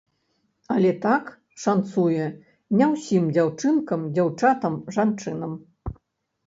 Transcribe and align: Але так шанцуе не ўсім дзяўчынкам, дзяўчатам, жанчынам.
Але 0.75 0.91
так 1.03 1.25
шанцуе 1.65 2.25
не 2.81 2.85
ўсім 2.95 3.23
дзяўчынкам, 3.37 4.01
дзяўчатам, 4.19 4.73
жанчынам. 4.99 5.51